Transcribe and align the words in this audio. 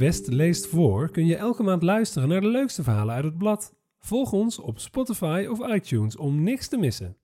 West 0.00 0.26
leest 0.26 0.66
voor 0.66 1.10
kun 1.10 1.26
je 1.26 1.36
elke 1.36 1.62
maand 1.62 1.82
luisteren 1.82 2.28
naar 2.28 2.40
de 2.40 2.46
leukste 2.46 2.82
verhalen 2.82 3.14
uit 3.14 3.24
het 3.24 3.38
blad. 3.38 3.74
Volg 3.98 4.32
ons 4.32 4.58
op 4.58 4.78
Spotify 4.78 5.46
of 5.50 5.68
iTunes 5.68 6.16
om 6.16 6.42
niks 6.42 6.68
te 6.68 6.76
missen. 6.76 7.16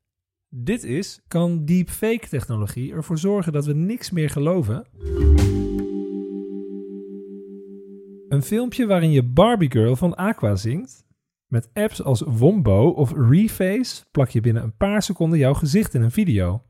Dit 0.48 0.84
is: 0.84 1.20
kan 1.28 1.64
deepfake 1.64 2.28
technologie 2.28 2.92
ervoor 2.92 3.18
zorgen 3.18 3.52
dat 3.52 3.66
we 3.66 3.74
niks 3.74 4.10
meer 4.10 4.30
geloven? 4.30 4.86
Een 8.28 8.42
filmpje 8.42 8.86
waarin 8.86 9.10
je 9.10 9.22
Barbie 9.22 9.70
Girl 9.70 9.96
van 9.96 10.14
Aqua 10.14 10.56
zingt. 10.56 11.06
Met 11.46 11.68
apps 11.72 12.02
als 12.02 12.20
Wombo 12.20 12.88
of 12.88 13.12
Reface 13.28 14.04
plak 14.10 14.28
je 14.28 14.40
binnen 14.40 14.62
een 14.62 14.76
paar 14.76 15.02
seconden 15.02 15.38
jouw 15.38 15.54
gezicht 15.54 15.94
in 15.94 16.02
een 16.02 16.10
video. 16.10 16.62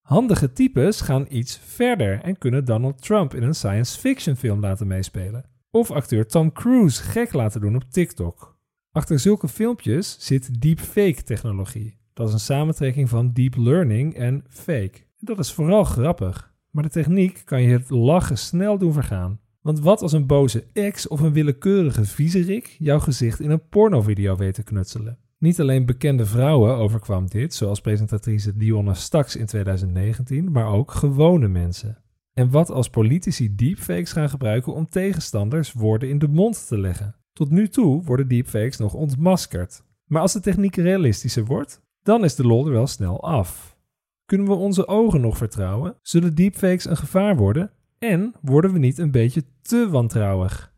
Handige 0.00 0.52
types 0.52 1.00
gaan 1.00 1.26
iets 1.28 1.58
verder 1.58 2.20
en 2.20 2.38
kunnen 2.38 2.64
Donald 2.64 3.02
Trump 3.02 3.34
in 3.34 3.42
een 3.42 3.54
science 3.54 3.98
fiction 3.98 4.36
film 4.36 4.60
laten 4.60 4.86
meespelen. 4.86 5.51
Of 5.74 5.90
acteur 5.90 6.26
Tom 6.26 6.52
Cruise 6.52 7.02
gek 7.02 7.32
laten 7.32 7.60
doen 7.60 7.74
op 7.74 7.84
TikTok. 7.90 8.58
Achter 8.90 9.18
zulke 9.18 9.48
filmpjes 9.48 10.16
zit 10.18 10.60
deepfake 10.60 11.22
technologie. 11.22 11.98
Dat 12.12 12.28
is 12.28 12.32
een 12.32 12.40
samentrekking 12.40 13.08
van 13.08 13.32
deep 13.32 13.56
learning 13.56 14.14
en 14.14 14.44
fake. 14.48 14.92
Dat 15.18 15.38
is 15.38 15.52
vooral 15.52 15.84
grappig. 15.84 16.54
Maar 16.70 16.82
de 16.82 16.88
techniek 16.88 17.42
kan 17.44 17.62
je 17.62 17.68
het 17.68 17.90
lachen 17.90 18.38
snel 18.38 18.78
doen 18.78 18.92
vergaan. 18.92 19.40
Want 19.60 19.80
wat 19.80 20.02
als 20.02 20.12
een 20.12 20.26
boze 20.26 20.64
ex 20.72 21.08
of 21.08 21.20
een 21.20 21.32
willekeurige 21.32 22.04
viezerik 22.04 22.76
jouw 22.78 22.98
gezicht 22.98 23.40
in 23.40 23.50
een 23.50 23.68
pornovideo 23.68 24.36
weet 24.36 24.54
te 24.54 24.62
knutselen? 24.62 25.18
Niet 25.38 25.60
alleen 25.60 25.86
bekende 25.86 26.26
vrouwen 26.26 26.76
overkwam 26.76 27.28
dit, 27.28 27.54
zoals 27.54 27.80
presentatrice 27.80 28.56
Dionne 28.56 28.94
Staks 28.94 29.36
in 29.36 29.46
2019, 29.46 30.52
maar 30.52 30.66
ook 30.66 30.90
gewone 30.90 31.48
mensen. 31.48 32.01
En 32.32 32.50
wat 32.50 32.70
als 32.70 32.90
politici 32.90 33.54
deepfakes 33.54 34.12
gaan 34.12 34.28
gebruiken 34.28 34.74
om 34.74 34.88
tegenstanders 34.88 35.72
woorden 35.72 36.08
in 36.08 36.18
de 36.18 36.28
mond 36.28 36.66
te 36.66 36.78
leggen? 36.78 37.16
Tot 37.32 37.50
nu 37.50 37.68
toe 37.68 38.02
worden 38.04 38.28
deepfakes 38.28 38.76
nog 38.76 38.94
ontmaskerd. 38.94 39.82
Maar 40.06 40.22
als 40.22 40.32
de 40.32 40.40
techniek 40.40 40.76
realistischer 40.76 41.44
wordt, 41.44 41.82
dan 42.02 42.24
is 42.24 42.34
de 42.34 42.46
lol 42.46 42.66
er 42.66 42.72
wel 42.72 42.86
snel 42.86 43.22
af. 43.22 43.76
Kunnen 44.24 44.46
we 44.46 44.54
onze 44.54 44.86
ogen 44.86 45.20
nog 45.20 45.36
vertrouwen? 45.36 45.96
Zullen 46.02 46.34
deepfakes 46.34 46.84
een 46.84 46.96
gevaar 46.96 47.36
worden? 47.36 47.70
En 47.98 48.34
worden 48.40 48.72
we 48.72 48.78
niet 48.78 48.98
een 48.98 49.10
beetje 49.10 49.44
te 49.62 49.88
wantrouwig? 49.90 50.74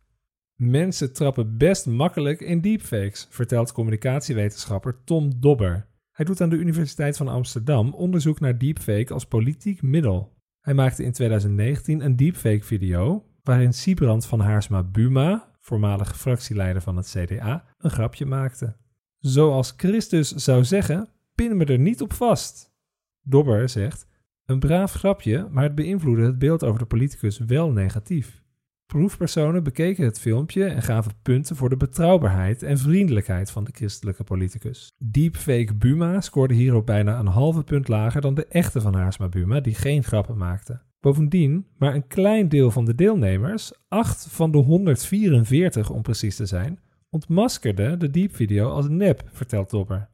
Mensen 0.56 1.12
trappen 1.12 1.56
best 1.56 1.86
makkelijk 1.86 2.41
in 2.41 2.60
deepfakes, 2.60 3.27
vertelt 3.30 3.72
communicatiewetenschapper 3.72 4.97
Tom 5.05 5.41
Dobber. 5.41 5.86
Hij 6.10 6.25
doet 6.25 6.41
aan 6.41 6.48
de 6.48 6.56
Universiteit 6.56 7.16
van 7.16 7.28
Amsterdam 7.28 7.94
onderzoek 7.94 8.41
naar 8.41 8.58
deepfake 8.58 9.12
als 9.12 9.27
politiek 9.27 9.82
middel. 9.82 10.33
Hij 10.64 10.74
maakte 10.74 11.04
in 11.04 11.12
2019 11.12 12.04
een 12.04 12.16
deepfake-video 12.16 13.26
waarin 13.42 13.72
Siebrand 13.72 14.26
van 14.26 14.40
Haarsma 14.40 14.82
Buma, 14.82 15.56
voormalig 15.60 16.16
fractieleider 16.16 16.82
van 16.82 16.96
het 16.96 17.16
CDA, 17.16 17.64
een 17.78 17.90
grapje 17.90 18.26
maakte. 18.26 18.76
Zoals 19.18 19.74
Christus 19.76 20.30
zou 20.30 20.64
zeggen, 20.64 21.08
pin 21.34 21.56
me 21.56 21.64
er 21.64 21.78
niet 21.78 22.00
op 22.00 22.12
vast. 22.12 22.74
Dobber 23.22 23.68
zegt: 23.68 24.06
Een 24.44 24.58
braaf 24.58 24.92
grapje, 24.92 25.48
maar 25.50 25.62
het 25.62 25.74
beïnvloedde 25.74 26.24
het 26.24 26.38
beeld 26.38 26.64
over 26.64 26.78
de 26.78 26.86
politicus 26.86 27.38
wel 27.38 27.70
negatief. 27.70 28.44
Proefpersonen 28.86 29.62
bekeken 29.62 30.04
het 30.04 30.20
filmpje 30.20 30.64
en 30.64 30.82
gaven 30.82 31.12
punten 31.22 31.56
voor 31.56 31.68
de 31.68 31.77
betrouwbaarheid 31.77 32.62
en 32.62 32.78
vriendelijkheid 32.78 33.50
van 33.50 33.64
de 33.64 33.70
christelijke 33.74 34.24
politicus. 34.24 34.92
Deepfake 34.98 35.74
Buma 35.74 36.20
scoorde 36.20 36.54
hierop 36.54 36.86
bijna 36.86 37.18
een 37.18 37.26
halve 37.26 37.62
punt 37.62 37.88
lager 37.88 38.20
dan 38.20 38.34
de 38.34 38.46
echte 38.46 38.80
van 38.80 38.94
Haarsma 38.94 39.28
Buma, 39.28 39.60
die 39.60 39.74
geen 39.74 40.04
grappen 40.04 40.36
maakte. 40.36 40.80
Bovendien, 41.00 41.66
maar 41.78 41.94
een 41.94 42.06
klein 42.06 42.48
deel 42.48 42.70
van 42.70 42.84
de 42.84 42.94
deelnemers, 42.94 43.72
8 43.88 44.26
van 44.30 44.50
de 44.50 44.58
144 44.58 45.91
om 45.91 46.02
precies 46.02 46.36
te 46.36 46.46
zijn, 46.46 46.78
ontmaskerde 47.10 47.96
de 47.96 48.10
deepvideo 48.10 48.69
als 48.70 48.88
nep, 48.88 49.22
vertelt 49.32 49.70
Dobber. 49.70 50.09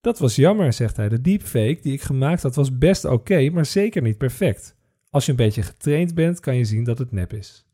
Dat 0.00 0.18
was 0.18 0.36
jammer, 0.36 0.72
zegt 0.72 0.96
hij. 0.96 1.08
De 1.08 1.20
deepfake 1.20 1.78
die 1.82 1.92
ik 1.92 2.02
gemaakt 2.02 2.42
had 2.42 2.54
was 2.54 2.78
best 2.78 3.04
oké, 3.04 3.50
maar 3.50 3.66
zeker 3.66 4.02
niet 4.02 4.18
perfect. 4.18 4.76
Als 5.10 5.24
je 5.24 5.30
een 5.30 5.36
beetje 5.36 5.62
getraind 5.62 6.14
bent, 6.14 6.40
kan 6.40 6.56
je 6.56 6.64
zien 6.64 6.84
dat 6.84 6.98
het 6.98 7.12
nep 7.12 7.32
is. 7.32 7.65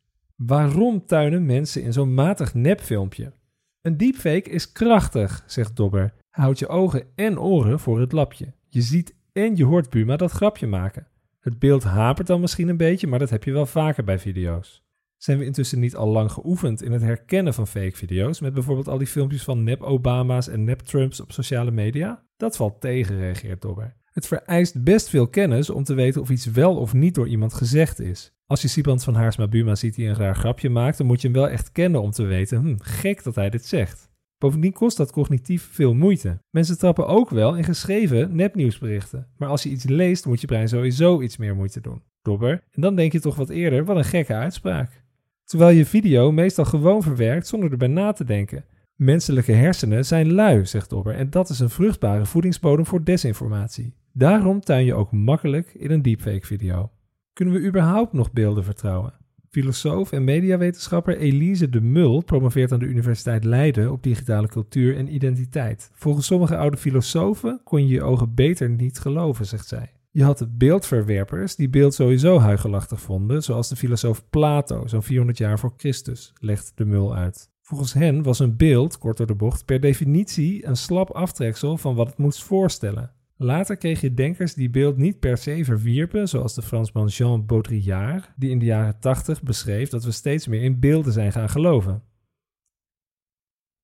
Waarom 0.47 1.07
tuinen 1.07 1.47
mensen 1.47 1.83
in 1.83 1.93
zo'n 1.93 2.15
matig 2.15 2.55
nepfilmpje? 2.55 3.33
Een 3.81 3.97
deepfake 3.97 4.51
is 4.51 4.73
krachtig, 4.73 5.45
zegt 5.47 5.77
Dobber. 5.77 6.15
Houd 6.31 6.59
je 6.59 6.69
ogen 6.69 7.07
en 7.15 7.39
oren 7.39 7.81
voor 7.81 8.01
het 8.01 8.13
lapje. 8.13 8.53
Je 8.69 8.81
ziet 8.81 9.15
en 9.33 9.57
je 9.57 9.65
hoort 9.65 9.91
Buma 9.91 10.17
dat 10.17 10.31
grapje 10.31 10.67
maken. 10.67 11.07
Het 11.41 11.59
beeld 11.59 11.83
hapert 11.83 12.27
dan 12.27 12.41
misschien 12.41 12.69
een 12.69 12.77
beetje, 12.77 13.07
maar 13.07 13.19
dat 13.19 13.31
heb 13.31 13.45
je 13.45 13.53
wel 13.53 13.67
vaker 13.67 14.05
bij 14.05 14.19
video's. 14.19 14.85
Zijn 15.17 15.39
we 15.39 15.45
intussen 15.45 15.81
niet 15.81 15.97
al 15.97 16.09
lang 16.09 16.33
geoefend 16.33 16.83
in 16.83 16.93
het 16.93 17.03
herkennen 17.03 17.55
van 17.55 17.67
fake 17.67 17.97
video's, 17.97 18.41
met 18.41 18.55
bijvoorbeeld 18.55 18.89
al 18.89 18.99
die 18.99 19.07
filmpjes 19.07 19.45
van 19.45 19.65
nep-Obama's 19.65 20.49
en 20.49 20.65
nep-Trumps 20.65 21.21
op 21.21 21.33
sociale 21.33 21.71
media? 21.71 22.25
Dat 22.37 22.57
valt 22.57 22.81
tegen, 22.81 23.17
reageert 23.17 23.63
Dobber. 23.63 23.97
Het 24.13 24.27
vereist 24.27 24.85
best 24.85 25.09
veel 25.09 25.29
kennis 25.29 25.71
om 25.71 25.85
te 25.85 25.95
weten 25.95 26.21
of 26.21 26.31
iets 26.31 26.47
wel 26.47 26.77
of 26.77 26.93
niet 26.93 27.15
door 27.15 27.29
iemand 27.29 27.55
gezegd 27.55 28.01
is. 28.01 28.33
Als 28.47 28.63
je 28.63 28.69
Siebrand 28.69 29.05
van 29.05 29.15
Haarsma 29.15 29.49
Buma 29.49 29.75
ziet 29.75 29.95
die 29.95 30.09
een 30.09 30.15
raar 30.15 30.37
grapje 30.37 30.71
maakt, 30.71 30.99
dan 30.99 31.07
moet 31.07 31.21
je 31.21 31.29
hem 31.29 31.37
wel 31.37 31.49
echt 31.49 31.73
kennen 31.73 32.03
om 32.03 32.11
te 32.11 32.23
weten, 32.23 32.59
hm, 32.59 32.75
gek 32.79 33.23
dat 33.23 33.35
hij 33.35 33.51
dit 33.51 33.67
zegt. 33.67 34.11
Bovendien 34.39 34.73
kost 34.73 34.97
dat 34.97 35.13
cognitief 35.13 35.69
veel 35.73 35.95
moeite. 35.95 36.39
Mensen 36.51 36.79
trappen 36.79 37.07
ook 37.07 37.31
wel 37.31 37.57
in 37.57 37.65
geschreven 37.65 38.37
nepnieuwsberichten. 38.37 39.27
Maar 39.37 39.49
als 39.49 39.63
je 39.63 39.69
iets 39.69 39.85
leest, 39.85 40.27
moet 40.27 40.41
je 40.41 40.47
brein 40.47 40.69
sowieso 40.69 41.21
iets 41.21 41.37
meer 41.37 41.55
moeite 41.55 41.81
doen. 41.81 42.03
Dobber. 42.23 42.51
En 42.71 42.83
dan 42.83 42.97
denk 42.97 43.13
je 43.13 43.21
toch 43.21 43.37
wat 43.37 43.49
eerder, 43.49 43.85
wat 43.85 43.97
een 43.97 44.05
gekke 44.05 44.35
uitspraak. 44.35 45.03
Terwijl 45.45 45.77
je 45.77 45.87
video 45.87 46.33
meestal 46.33 46.65
gewoon 46.65 47.03
verwerkt 47.03 47.47
zonder 47.47 47.71
erbij 47.71 47.89
na 47.89 48.13
te 48.13 48.25
denken. 48.25 48.65
Menselijke 48.95 49.53
hersenen 49.53 50.05
zijn 50.05 50.33
lui, 50.33 50.67
zegt 50.67 50.91
Dobber, 50.91 51.15
en 51.15 51.31
dat 51.31 51.49
is 51.49 51.61
een 51.61 51.71
vruchtbare 51.71 52.27
voedingsbodem 52.27 52.87
voor 52.87 53.05
desinformatie. 53.05 53.95
Daarom 54.13 54.61
tuin 54.61 54.85
je 54.85 54.95
ook 54.95 55.13
makkelijk 55.13 55.75
in 55.75 55.91
een 55.91 56.03
deepfake 56.03 56.47
video. 56.47 56.91
Kunnen 57.33 57.55
we 57.55 57.67
überhaupt 57.67 58.13
nog 58.13 58.33
beelden 58.33 58.65
vertrouwen? 58.65 59.15
Filosoof 59.51 60.13
en 60.13 60.25
mediawetenschapper 60.25 61.17
Elise 61.17 61.69
de 61.69 61.81
Mul 61.81 62.23
promoveert 62.23 62.73
aan 62.73 62.79
de 62.79 62.87
Universiteit 62.87 63.45
Leiden 63.45 63.93
op 63.93 64.03
digitale 64.03 64.49
cultuur 64.49 64.97
en 64.97 65.15
identiteit. 65.15 65.91
Volgens 65.95 66.27
sommige 66.27 66.57
oude 66.57 66.77
filosofen 66.77 67.61
kon 67.65 67.87
je 67.87 67.95
je 67.95 68.03
ogen 68.03 68.35
beter 68.35 68.71
niet 68.71 68.99
geloven, 68.99 69.47
zegt 69.47 69.69
zij. 69.69 69.93
Je 70.11 70.25
had 70.25 70.59
beeldverwerpers 70.59 71.57
die 71.57 71.69
beeld 71.69 71.95
sowieso 71.95 72.39
huigelachtig 72.39 73.01
vonden, 73.01 73.43
zoals 73.43 73.69
de 73.69 73.77
filosoof 73.77 74.25
Plato, 74.31 74.87
zo'n 74.87 75.03
400 75.03 75.39
jaar 75.39 75.59
voor 75.59 75.73
Christus, 75.77 76.33
legt 76.41 76.73
de 76.75 76.85
Mul 76.85 77.15
uit. 77.15 77.51
Volgens 77.63 77.93
hen 77.93 78.23
was 78.23 78.39
een 78.39 78.57
beeld, 78.57 78.99
kort 78.99 79.17
door 79.17 79.27
de 79.27 79.35
bocht, 79.35 79.65
per 79.65 79.81
definitie 79.81 80.67
een 80.67 80.77
slap 80.77 81.11
aftreksel 81.11 81.77
van 81.77 81.95
wat 81.95 82.07
het 82.07 82.19
moest 82.19 82.43
voorstellen. 82.43 83.11
Later 83.43 83.77
kreeg 83.77 84.01
je 84.01 84.15
denkers 84.15 84.55
die 84.55 84.71
beeld 84.71 84.97
niet 84.97 85.19
per 85.19 85.37
se 85.37 85.65
verwierpen, 85.65 86.29
zoals 86.29 86.55
de 86.55 86.63
Fransman 86.63 87.07
Jean 87.07 87.47
Baudrillard, 87.47 88.33
die 88.37 88.51
in 88.51 88.59
de 88.59 88.65
jaren 88.65 88.99
80 88.99 89.43
beschreef 89.43 89.89
dat 89.89 90.05
we 90.05 90.11
steeds 90.11 90.47
meer 90.47 90.63
in 90.63 90.81
beelden 90.81 91.13
zijn 91.13 91.33
gaan 91.33 91.49
geloven. 91.49 92.03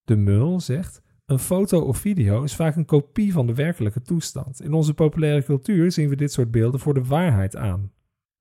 De 0.04 0.16
Mul 0.16 0.60
zegt: 0.60 1.02
Een 1.26 1.38
foto 1.38 1.80
of 1.80 1.98
video 1.98 2.42
is 2.42 2.54
vaak 2.54 2.76
een 2.76 2.84
kopie 2.84 3.32
van 3.32 3.46
de 3.46 3.54
werkelijke 3.54 4.02
toestand. 4.02 4.62
In 4.62 4.72
onze 4.72 4.94
populaire 4.94 5.42
cultuur 5.42 5.92
zien 5.92 6.08
we 6.08 6.16
dit 6.16 6.32
soort 6.32 6.50
beelden 6.50 6.80
voor 6.80 6.94
de 6.94 7.04
waarheid 7.04 7.56
aan. 7.56 7.92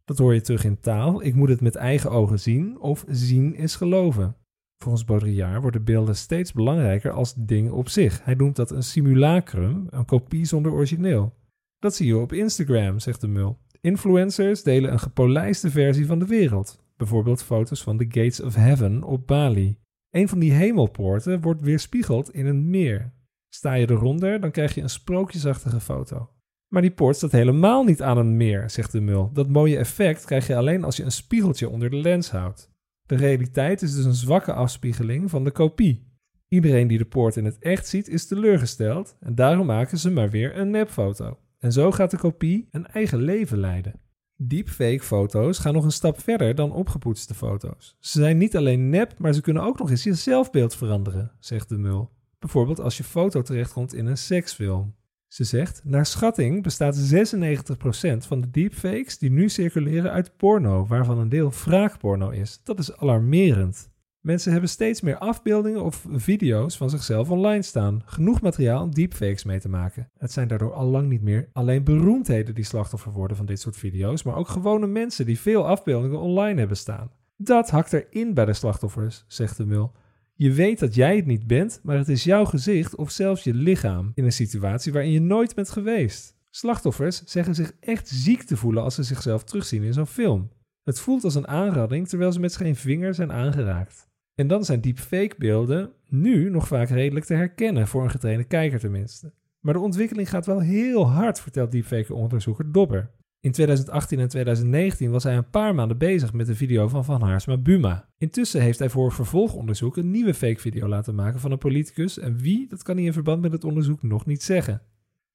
Dat 0.05 0.17
hoor 0.17 0.33
je 0.33 0.41
terug 0.41 0.63
in 0.63 0.79
taal: 0.79 1.23
ik 1.23 1.35
moet 1.35 1.49
het 1.49 1.61
met 1.61 1.75
eigen 1.75 2.11
ogen 2.11 2.39
zien 2.39 2.79
of 2.79 3.05
zien 3.07 3.55
is 3.55 3.75
geloven. 3.75 4.35
Volgens 4.77 5.05
Baudrillard 5.05 5.61
worden 5.61 5.83
beelden 5.83 6.15
steeds 6.15 6.53
belangrijker 6.53 7.11
als 7.11 7.33
dingen 7.33 7.71
op 7.71 7.89
zich. 7.89 8.23
Hij 8.23 8.33
noemt 8.33 8.55
dat 8.55 8.71
een 8.71 8.83
simulacrum, 8.83 9.87
een 9.89 10.05
kopie 10.05 10.45
zonder 10.45 10.71
origineel. 10.71 11.33
Dat 11.79 11.95
zie 11.95 12.07
je 12.07 12.17
op 12.17 12.33
Instagram, 12.33 12.99
zegt 12.99 13.21
de 13.21 13.27
mul. 13.27 13.57
Influencers 13.81 14.63
delen 14.63 14.91
een 14.91 14.99
gepolijste 14.99 15.69
versie 15.69 16.05
van 16.05 16.19
de 16.19 16.25
wereld. 16.25 16.83
Bijvoorbeeld 16.97 17.43
foto's 17.43 17.83
van 17.83 17.97
de 17.97 18.05
Gates 18.05 18.41
of 18.41 18.55
Heaven 18.55 19.03
op 19.03 19.27
Bali. 19.27 19.77
Een 20.09 20.29
van 20.29 20.39
die 20.39 20.51
hemelpoorten 20.51 21.41
wordt 21.41 21.61
weerspiegeld 21.61 22.33
in 22.33 22.45
een 22.45 22.69
meer. 22.69 23.13
Sta 23.49 23.73
je 23.73 23.89
eronder, 23.89 24.39
dan 24.39 24.51
krijg 24.51 24.75
je 24.75 24.81
een 24.81 24.89
sprookjesachtige 24.89 25.79
foto. 25.79 26.29
Maar 26.67 26.81
die 26.81 26.91
poort 26.91 27.15
staat 27.15 27.31
helemaal 27.31 27.83
niet 27.83 28.01
aan 28.01 28.17
een 28.17 28.37
meer, 28.37 28.69
zegt 28.69 28.91
de 28.91 29.01
mul. 29.01 29.29
Dat 29.33 29.49
mooie 29.49 29.77
effect 29.77 30.25
krijg 30.25 30.47
je 30.47 30.55
alleen 30.55 30.83
als 30.83 30.97
je 30.97 31.03
een 31.03 31.11
spiegeltje 31.11 31.69
onder 31.69 31.89
de 31.89 31.95
lens 31.95 32.31
houdt. 32.31 32.75
De 33.07 33.15
realiteit 33.15 33.81
is 33.81 33.95
dus 33.95 34.05
een 34.05 34.13
zwakke 34.13 34.53
afspiegeling 34.53 35.29
van 35.29 35.43
de 35.43 35.51
kopie. 35.51 36.05
Iedereen 36.47 36.87
die 36.87 36.97
de 36.97 37.05
poort 37.05 37.35
in 37.35 37.45
het 37.45 37.59
echt 37.59 37.87
ziet 37.87 38.07
is 38.07 38.27
teleurgesteld 38.27 39.15
en 39.19 39.35
daarom 39.35 39.65
maken 39.65 39.97
ze 39.97 40.11
maar 40.11 40.29
weer 40.29 40.57
een 40.57 40.69
nepfoto. 40.69 41.37
En 41.59 41.71
zo 41.71 41.91
gaat 41.91 42.11
de 42.11 42.17
kopie 42.17 42.67
een 42.71 42.87
eigen 42.87 43.21
leven 43.21 43.57
leiden. 43.57 43.99
Deepfake-foto's 44.35 45.59
gaan 45.59 45.73
nog 45.73 45.83
een 45.83 45.91
stap 45.91 46.21
verder 46.21 46.55
dan 46.55 46.71
opgepoetste 46.71 47.33
foto's. 47.33 47.95
Ze 47.99 48.19
zijn 48.19 48.37
niet 48.37 48.57
alleen 48.57 48.89
nep, 48.89 49.19
maar 49.19 49.33
ze 49.33 49.41
kunnen 49.41 49.63
ook 49.63 49.79
nog 49.79 49.89
eens 49.89 50.03
je 50.03 50.13
zelfbeeld 50.13 50.75
veranderen, 50.75 51.31
zegt 51.39 51.69
de 51.69 51.77
mul. 51.77 52.11
Bijvoorbeeld 52.39 52.79
als 52.79 52.97
je 52.97 53.03
foto 53.03 53.41
terechtkomt 53.41 53.93
in 53.93 54.05
een 54.05 54.17
seksfilm. 54.17 54.95
Ze 55.27 55.43
zegt, 55.43 55.81
naar 55.83 56.05
schatting 56.05 56.63
bestaat 56.63 57.13
96% 57.13 58.17
van 58.17 58.41
de 58.41 58.49
deepfakes 58.51 59.17
die 59.17 59.31
nu 59.31 59.49
circuleren 59.49 60.11
uit 60.11 60.37
porno, 60.37 60.85
waarvan 60.85 61.17
een 61.17 61.29
deel 61.29 61.51
wraakporno 61.65 62.29
is. 62.29 62.61
Dat 62.63 62.79
is 62.79 62.97
alarmerend. 62.97 63.89
Mensen 64.27 64.51
hebben 64.51 64.69
steeds 64.69 65.01
meer 65.01 65.17
afbeeldingen 65.17 65.83
of 65.83 66.05
video's 66.11 66.77
van 66.77 66.89
zichzelf 66.89 67.29
online 67.29 67.61
staan. 67.61 68.01
Genoeg 68.05 68.41
materiaal 68.41 68.83
om 68.83 68.93
deepfakes 68.93 69.43
mee 69.43 69.59
te 69.59 69.69
maken. 69.69 70.09
Het 70.17 70.31
zijn 70.31 70.47
daardoor 70.47 70.73
al 70.73 70.85
lang 70.85 71.09
niet 71.09 71.21
meer 71.21 71.49
alleen 71.53 71.83
beroemdheden 71.83 72.55
die 72.55 72.63
slachtoffer 72.63 73.11
worden 73.11 73.37
van 73.37 73.45
dit 73.45 73.59
soort 73.59 73.77
video's, 73.77 74.23
maar 74.23 74.35
ook 74.35 74.47
gewone 74.47 74.87
mensen 74.87 75.25
die 75.25 75.39
veel 75.39 75.67
afbeeldingen 75.67 76.19
online 76.19 76.59
hebben 76.59 76.77
staan. 76.77 77.11
Dat 77.37 77.69
hakt 77.69 77.93
erin 77.93 78.33
bij 78.33 78.45
de 78.45 78.53
slachtoffers, 78.53 79.25
zegt 79.27 79.57
de 79.57 79.65
mul. 79.65 79.91
Je 80.39 80.51
weet 80.51 80.79
dat 80.79 80.95
jij 80.95 81.15
het 81.15 81.25
niet 81.25 81.47
bent, 81.47 81.79
maar 81.83 81.97
het 81.97 82.07
is 82.07 82.23
jouw 82.23 82.45
gezicht 82.45 82.95
of 82.95 83.11
zelfs 83.11 83.43
je 83.43 83.53
lichaam 83.53 84.11
in 84.13 84.23
een 84.23 84.31
situatie 84.31 84.93
waarin 84.93 85.11
je 85.11 85.21
nooit 85.21 85.55
bent 85.55 85.69
geweest. 85.69 86.35
Slachtoffers 86.49 87.23
zeggen 87.23 87.55
zich 87.55 87.71
echt 87.79 88.07
ziek 88.07 88.43
te 88.43 88.57
voelen 88.57 88.83
als 88.83 88.95
ze 88.95 89.03
zichzelf 89.03 89.43
terugzien 89.43 89.83
in 89.83 89.93
zo'n 89.93 90.07
film. 90.07 90.49
Het 90.83 90.99
voelt 90.99 91.23
als 91.23 91.35
een 91.35 91.47
aanrading 91.47 92.07
terwijl 92.07 92.31
ze 92.31 92.39
met 92.39 92.55
geen 92.55 92.75
vinger 92.75 93.13
zijn 93.13 93.31
aangeraakt. 93.31 94.07
En 94.35 94.47
dan 94.47 94.65
zijn 94.65 94.81
deepfake-beelden 94.81 95.91
nu 96.07 96.49
nog 96.49 96.67
vaak 96.67 96.89
redelijk 96.89 97.25
te 97.25 97.33
herkennen, 97.33 97.87
voor 97.87 98.03
een 98.03 98.11
getrainde 98.11 98.43
kijker 98.43 98.79
tenminste. 98.79 99.33
Maar 99.59 99.73
de 99.73 99.79
ontwikkeling 99.79 100.29
gaat 100.29 100.45
wel 100.45 100.59
heel 100.59 101.09
hard, 101.09 101.39
vertelt 101.39 101.71
deepfake-onderzoeker 101.71 102.71
Dobber. 102.71 103.09
In 103.39 103.51
2018 103.51 104.19
en 104.19 104.27
2019 104.27 105.11
was 105.11 105.23
hij 105.23 105.37
een 105.37 105.49
paar 105.49 105.75
maanden 105.75 105.97
bezig 105.97 106.33
met 106.33 106.47
de 106.47 106.55
video 106.55 106.87
van 106.87 107.05
Van 107.05 107.21
Haarsma 107.21 107.57
Buma. 107.57 108.09
Intussen 108.17 108.61
heeft 108.61 108.79
hij 108.79 108.89
voor 108.89 109.11
vervolgonderzoek 109.11 109.97
een 109.97 110.11
nieuwe 110.11 110.33
fake-video 110.33 110.87
laten 110.87 111.15
maken 111.15 111.39
van 111.39 111.51
een 111.51 111.57
politicus 111.57 112.19
en 112.19 112.37
wie, 112.37 112.67
dat 112.69 112.83
kan 112.83 112.95
hij 112.95 113.05
in 113.05 113.13
verband 113.13 113.41
met 113.41 113.51
het 113.51 113.63
onderzoek 113.63 114.03
nog 114.03 114.25
niet 114.25 114.43
zeggen. 114.43 114.81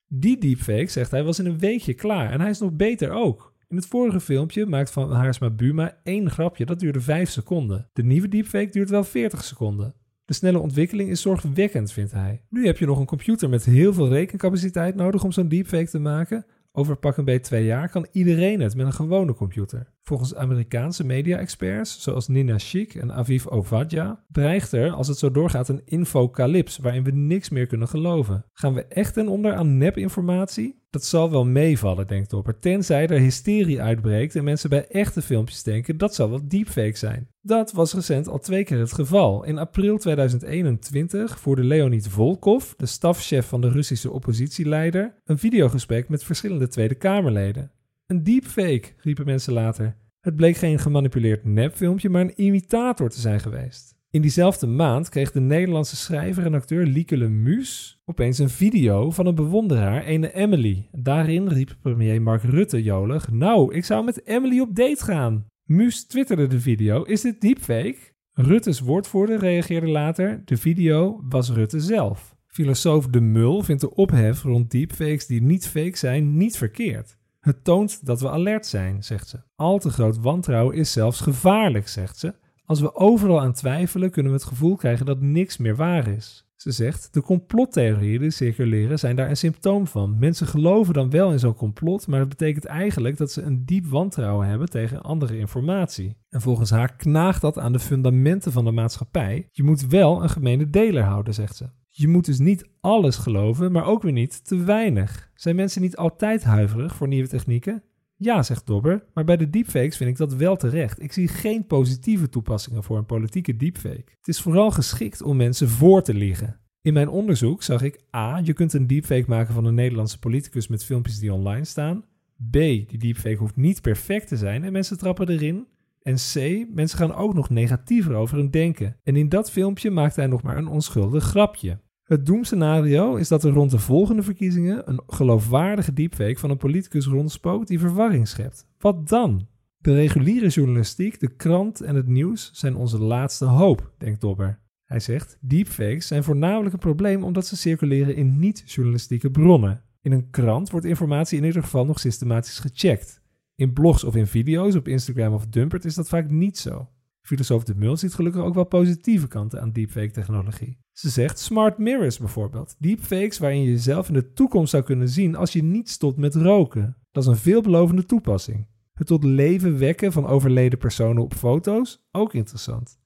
Die 0.08 0.38
deepfake, 0.38 0.90
zegt 0.90 1.10
hij, 1.10 1.24
was 1.24 1.38
in 1.38 1.46
een 1.46 1.58
weekje 1.58 1.94
klaar 1.94 2.30
en 2.30 2.40
hij 2.40 2.50
is 2.50 2.58
nog 2.58 2.72
beter 2.72 3.10
ook. 3.10 3.54
In 3.68 3.76
het 3.76 3.86
vorige 3.86 4.20
filmpje 4.20 4.66
maakt 4.66 4.90
Van 4.90 5.12
Haarsma 5.12 5.50
Buma 5.50 6.00
één 6.02 6.30
grapje, 6.30 6.64
dat 6.64 6.80
duurde 6.80 7.00
5 7.00 7.30
seconden. 7.30 7.88
De 7.92 8.02
nieuwe 8.02 8.28
deepfake 8.28 8.70
duurt 8.70 8.90
wel 8.90 9.04
40 9.04 9.44
seconden. 9.44 9.94
De 10.24 10.34
snelle 10.34 10.58
ontwikkeling 10.58 11.10
is 11.10 11.20
zorgwekkend, 11.20 11.92
vindt 11.92 12.12
hij. 12.12 12.42
Nu 12.48 12.66
heb 12.66 12.78
je 12.78 12.86
nog 12.86 12.98
een 12.98 13.06
computer 13.06 13.48
met 13.48 13.64
heel 13.64 13.92
veel 13.92 14.08
rekencapaciteit 14.08 14.94
nodig 14.94 15.24
om 15.24 15.32
zo'n 15.32 15.48
deepfake 15.48 15.90
te 15.90 15.98
maken. 15.98 16.46
Over 16.74 16.96
pak 16.96 17.16
een 17.16 17.24
beetje 17.24 17.40
twee 17.40 17.64
jaar 17.64 17.88
kan 17.88 18.06
iedereen 18.12 18.60
het 18.60 18.74
met 18.74 18.86
een 18.86 18.92
gewone 18.92 19.34
computer. 19.34 19.92
Volgens 20.02 20.34
Amerikaanse 20.34 21.04
media-experts, 21.04 22.02
zoals 22.02 22.28
Nina 22.28 22.58
Shik 22.58 22.94
en 22.94 23.12
Aviv 23.12 23.46
Ovadja, 23.46 24.24
dreigt 24.28 24.72
er, 24.72 24.90
als 24.90 25.08
het 25.08 25.18
zo 25.18 25.30
doorgaat, 25.30 25.68
een 25.68 25.82
infocalips 25.84 26.78
waarin 26.78 27.04
we 27.04 27.10
niks 27.10 27.48
meer 27.48 27.66
kunnen 27.66 27.88
geloven. 27.88 28.44
Gaan 28.52 28.74
we 28.74 28.86
echt 28.86 29.14
ten 29.14 29.28
onder 29.28 29.54
aan 29.54 29.76
nepinformatie? 29.76 30.81
Dat 30.92 31.04
zal 31.04 31.30
wel 31.30 31.44
meevallen, 31.44 32.06
denkt 32.06 32.30
Dopper, 32.30 32.58
tenzij 32.58 33.06
er 33.06 33.18
hysterie 33.18 33.82
uitbreekt 33.82 34.36
en 34.36 34.44
mensen 34.44 34.70
bij 34.70 34.86
echte 34.86 35.22
filmpjes 35.22 35.62
denken 35.62 35.96
dat 35.98 36.14
zal 36.14 36.30
wel 36.30 36.48
deepfake 36.48 36.96
zijn. 36.96 37.28
Dat 37.40 37.72
was 37.72 37.94
recent 37.94 38.28
al 38.28 38.38
twee 38.38 38.64
keer 38.64 38.78
het 38.78 38.92
geval. 38.92 39.44
In 39.44 39.58
april 39.58 39.98
2021 39.98 41.38
voerde 41.38 41.64
Leonid 41.64 42.08
Volkov, 42.08 42.72
de 42.76 42.86
stafchef 42.86 43.46
van 43.46 43.60
de 43.60 43.68
Russische 43.68 44.10
oppositieleider, 44.10 45.14
een 45.24 45.38
videogesprek 45.38 46.08
met 46.08 46.24
verschillende 46.24 46.68
Tweede 46.68 46.94
Kamerleden. 46.94 47.72
Een 48.06 48.24
deepfake, 48.24 48.88
riepen 48.96 49.26
mensen 49.26 49.52
later. 49.52 49.96
Het 50.20 50.36
bleek 50.36 50.56
geen 50.56 50.78
gemanipuleerd 50.78 51.44
nepfilmpje, 51.44 52.08
maar 52.08 52.20
een 52.20 52.42
imitator 52.42 53.10
te 53.10 53.20
zijn 53.20 53.40
geweest. 53.40 53.96
In 54.12 54.22
diezelfde 54.22 54.66
maand 54.66 55.08
kreeg 55.08 55.32
de 55.32 55.40
Nederlandse 55.40 55.96
schrijver 55.96 56.44
en 56.44 56.54
acteur 56.54 56.86
Lieke 56.86 57.16
Lemus 57.16 58.00
opeens 58.04 58.38
een 58.38 58.48
video 58.48 59.10
van 59.10 59.26
een 59.26 59.34
bewonderaar, 59.34 60.02
ene 60.02 60.32
Emily. 60.32 60.88
Daarin 60.92 61.48
riep 61.48 61.76
premier 61.80 62.22
Mark 62.22 62.42
Rutte 62.42 62.82
jolig: 62.82 63.30
Nou, 63.30 63.74
ik 63.74 63.84
zou 63.84 64.04
met 64.04 64.26
Emily 64.26 64.60
op 64.60 64.76
date 64.76 65.04
gaan. 65.04 65.46
Muus 65.64 66.06
twitterde 66.06 66.46
de 66.46 66.60
video: 66.60 67.02
Is 67.02 67.20
dit 67.20 67.40
deepfake? 67.40 67.96
Rutte's 68.32 68.80
woordvoerder 68.80 69.38
reageerde 69.38 69.88
later: 69.88 70.42
De 70.44 70.56
video 70.56 71.24
was 71.28 71.50
Rutte 71.50 71.80
zelf. 71.80 72.36
Filosoof 72.46 73.06
De 73.06 73.20
Mul 73.20 73.62
vindt 73.62 73.80
de 73.80 73.94
ophef 73.94 74.42
rond 74.42 74.70
deepfakes 74.70 75.26
die 75.26 75.42
niet 75.42 75.66
fake 75.66 75.96
zijn 75.96 76.36
niet 76.36 76.56
verkeerd. 76.56 77.18
Het 77.40 77.64
toont 77.64 78.06
dat 78.06 78.20
we 78.20 78.30
alert 78.30 78.66
zijn, 78.66 79.02
zegt 79.04 79.28
ze. 79.28 79.40
Al 79.56 79.78
te 79.78 79.90
groot 79.90 80.18
wantrouwen 80.18 80.76
is 80.76 80.92
zelfs 80.92 81.20
gevaarlijk, 81.20 81.88
zegt 81.88 82.18
ze. 82.18 82.34
Als 82.72 82.80
we 82.80 82.94
overal 82.94 83.40
aan 83.40 83.52
twijfelen, 83.52 84.10
kunnen 84.10 84.32
we 84.32 84.38
het 84.38 84.46
gevoel 84.46 84.76
krijgen 84.76 85.06
dat 85.06 85.20
niks 85.20 85.56
meer 85.56 85.76
waar 85.76 86.08
is. 86.08 86.46
Ze 86.56 86.70
zegt, 86.70 87.08
de 87.14 87.22
complottheorieën 87.22 88.20
die 88.20 88.30
circuleren 88.30 88.98
zijn 88.98 89.16
daar 89.16 89.28
een 89.28 89.36
symptoom 89.36 89.86
van. 89.86 90.18
Mensen 90.18 90.46
geloven 90.46 90.94
dan 90.94 91.10
wel 91.10 91.32
in 91.32 91.38
zo'n 91.38 91.54
complot, 91.54 92.06
maar 92.06 92.18
dat 92.18 92.28
betekent 92.28 92.64
eigenlijk 92.64 93.16
dat 93.16 93.32
ze 93.32 93.42
een 93.42 93.64
diep 93.64 93.86
wantrouwen 93.86 94.46
hebben 94.46 94.70
tegen 94.70 95.02
andere 95.02 95.38
informatie. 95.38 96.16
En 96.28 96.40
volgens 96.40 96.70
haar 96.70 96.96
knaagt 96.96 97.40
dat 97.40 97.58
aan 97.58 97.72
de 97.72 97.78
fundamenten 97.78 98.52
van 98.52 98.64
de 98.64 98.72
maatschappij. 98.72 99.48
Je 99.50 99.62
moet 99.62 99.86
wel 99.86 100.22
een 100.22 100.30
gemene 100.30 100.70
deler 100.70 101.02
houden, 101.02 101.34
zegt 101.34 101.56
ze. 101.56 101.70
Je 101.88 102.08
moet 102.08 102.24
dus 102.24 102.38
niet 102.38 102.68
alles 102.80 103.16
geloven, 103.16 103.72
maar 103.72 103.86
ook 103.86 104.02
weer 104.02 104.12
niet 104.12 104.44
te 104.46 104.56
weinig. 104.56 105.30
Zijn 105.34 105.56
mensen 105.56 105.82
niet 105.82 105.96
altijd 105.96 106.44
huiverig 106.44 106.94
voor 106.94 107.08
nieuwe 107.08 107.28
technieken? 107.28 107.82
Ja, 108.22 108.42
zegt 108.42 108.66
Dobber, 108.66 109.04
maar 109.14 109.24
bij 109.24 109.36
de 109.36 109.50
deepfakes 109.50 109.96
vind 109.96 110.10
ik 110.10 110.16
dat 110.16 110.34
wel 110.34 110.56
terecht. 110.56 111.02
Ik 111.02 111.12
zie 111.12 111.28
geen 111.28 111.66
positieve 111.66 112.28
toepassingen 112.28 112.82
voor 112.82 112.98
een 112.98 113.06
politieke 113.06 113.56
deepfake. 113.56 114.04
Het 114.18 114.28
is 114.28 114.40
vooral 114.40 114.70
geschikt 114.70 115.22
om 115.22 115.36
mensen 115.36 115.68
voor 115.68 116.02
te 116.02 116.14
liegen. 116.14 116.60
In 116.82 116.92
mijn 116.92 117.08
onderzoek 117.08 117.62
zag 117.62 117.82
ik 117.82 118.00
A. 118.16 118.40
Je 118.44 118.52
kunt 118.52 118.72
een 118.72 118.86
deepfake 118.86 119.24
maken 119.26 119.54
van 119.54 119.64
een 119.64 119.74
Nederlandse 119.74 120.18
politicus 120.18 120.68
met 120.68 120.84
filmpjes 120.84 121.18
die 121.18 121.32
online 121.32 121.64
staan. 121.64 122.04
B. 122.50 122.52
Die 122.52 122.98
deepfake 122.98 123.36
hoeft 123.36 123.56
niet 123.56 123.80
perfect 123.80 124.28
te 124.28 124.36
zijn 124.36 124.64
en 124.64 124.72
mensen 124.72 124.98
trappen 124.98 125.28
erin. 125.28 125.66
En 126.02 126.14
C. 126.14 126.66
Mensen 126.74 126.98
gaan 126.98 127.14
ook 127.14 127.34
nog 127.34 127.50
negatiever 127.50 128.14
over 128.14 128.36
hun 128.36 128.50
denken. 128.50 128.96
En 129.02 129.16
in 129.16 129.28
dat 129.28 129.50
filmpje 129.50 129.90
maakt 129.90 130.16
hij 130.16 130.26
nog 130.26 130.42
maar 130.42 130.56
een 130.56 130.68
onschuldig 130.68 131.24
grapje. 131.24 131.78
Het 132.12 132.26
doemscenario 132.26 133.14
is 133.14 133.28
dat 133.28 133.44
er 133.44 133.52
rond 133.52 133.70
de 133.70 133.78
volgende 133.78 134.22
verkiezingen 134.22 134.88
een 134.88 135.00
geloofwaardige 135.06 135.92
deepfake 135.92 136.38
van 136.38 136.50
een 136.50 136.56
politicus 136.56 137.06
rondspookt 137.06 137.68
die 137.68 137.78
verwarring 137.78 138.28
schept. 138.28 138.66
Wat 138.78 139.08
dan? 139.08 139.46
De 139.78 139.94
reguliere 139.94 140.48
journalistiek, 140.48 141.20
de 141.20 141.36
krant 141.36 141.80
en 141.80 141.94
het 141.94 142.06
nieuws 142.06 142.50
zijn 142.52 142.76
onze 142.76 142.98
laatste 142.98 143.44
hoop, 143.44 143.92
denkt 143.98 144.20
Dobber. 144.20 144.60
Hij 144.84 145.00
zegt: 145.00 145.38
deepfakes 145.40 146.06
zijn 146.06 146.24
voornamelijk 146.24 146.72
een 146.72 146.78
probleem 146.78 147.24
omdat 147.24 147.46
ze 147.46 147.56
circuleren 147.56 148.16
in 148.16 148.38
niet-journalistieke 148.38 149.30
bronnen. 149.30 149.82
In 150.02 150.12
een 150.12 150.30
krant 150.30 150.70
wordt 150.70 150.86
informatie 150.86 151.38
in 151.38 151.44
ieder 151.44 151.62
geval 151.62 151.84
nog 151.84 152.00
systematisch 152.00 152.58
gecheckt. 152.58 153.22
In 153.54 153.72
blogs 153.72 154.04
of 154.04 154.16
in 154.16 154.26
video's 154.26 154.74
op 154.74 154.88
Instagram 154.88 155.32
of 155.32 155.46
Dumpert 155.46 155.84
is 155.84 155.94
dat 155.94 156.08
vaak 156.08 156.30
niet 156.30 156.58
zo. 156.58 156.88
Filosoof 157.22 157.64
De 157.64 157.74
Mul 157.74 157.96
ziet 157.96 158.14
gelukkig 158.14 158.42
ook 158.42 158.54
wel 158.54 158.64
positieve 158.64 159.28
kanten 159.28 159.60
aan 159.60 159.72
deepfake-technologie. 159.72 160.78
Ze 160.92 161.08
zegt 161.08 161.38
smart 161.38 161.78
mirrors 161.78 162.18
bijvoorbeeld. 162.18 162.76
Deepfakes 162.78 163.38
waarin 163.38 163.62
je 163.62 163.70
jezelf 163.70 164.08
in 164.08 164.14
de 164.14 164.32
toekomst 164.32 164.70
zou 164.70 164.82
kunnen 164.82 165.08
zien 165.08 165.36
als 165.36 165.52
je 165.52 165.62
niet 165.62 165.90
stopt 165.90 166.18
met 166.18 166.34
roken. 166.34 166.96
Dat 167.12 167.22
is 167.22 167.28
een 167.28 167.36
veelbelovende 167.36 168.06
toepassing. 168.06 168.66
Het 168.94 169.06
tot 169.06 169.24
leven 169.24 169.78
wekken 169.78 170.12
van 170.12 170.26
overleden 170.26 170.78
personen 170.78 171.22
op 171.22 171.34
foto's, 171.34 172.06
ook 172.12 172.34
interessant. 172.34 173.00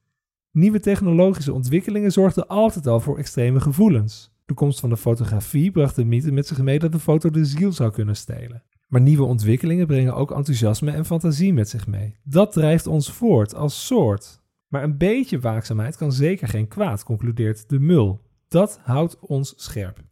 Nieuwe 0.50 0.80
technologische 0.80 1.52
ontwikkelingen 1.52 2.12
zorgden 2.12 2.46
altijd 2.46 2.86
al 2.86 3.00
voor 3.00 3.18
extreme 3.18 3.60
gevoelens. 3.60 4.34
De 4.44 4.54
komst 4.54 4.80
van 4.80 4.88
de 4.88 4.96
fotografie 4.96 5.70
bracht 5.70 5.96
de 5.96 6.04
mythe 6.04 6.32
met 6.32 6.46
zich 6.46 6.58
mee 6.58 6.78
dat 6.78 6.92
de 6.92 6.98
foto 6.98 7.30
de 7.30 7.44
ziel 7.44 7.72
zou 7.72 7.90
kunnen 7.90 8.16
stelen. 8.16 8.62
Maar 8.86 9.00
nieuwe 9.00 9.24
ontwikkelingen 9.24 9.86
brengen 9.86 10.14
ook 10.14 10.30
enthousiasme 10.30 10.90
en 10.90 11.04
fantasie 11.04 11.52
met 11.52 11.68
zich 11.68 11.86
mee. 11.86 12.16
Dat 12.24 12.52
drijft 12.52 12.86
ons 12.86 13.12
voort 13.12 13.54
als 13.54 13.86
soort. 13.86 14.40
Maar 14.68 14.82
een 14.82 14.98
beetje 14.98 15.40
waakzaamheid 15.40 15.96
kan 15.96 16.12
zeker 16.12 16.48
geen 16.48 16.68
kwaad, 16.68 17.04
concludeert 17.04 17.68
de 17.68 17.78
mul. 17.78 18.20
Dat 18.48 18.80
houdt 18.82 19.18
ons 19.20 19.54
scherp. 19.56 20.04